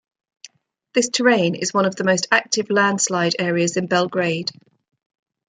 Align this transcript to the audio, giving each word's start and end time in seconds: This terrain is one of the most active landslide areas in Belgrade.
This 0.95 1.09
terrain 1.09 1.53
is 1.53 1.75
one 1.75 1.85
of 1.85 1.95
the 1.95 2.03
most 2.03 2.25
active 2.31 2.71
landslide 2.71 3.35
areas 3.37 3.77
in 3.77 3.85
Belgrade. 3.85 4.49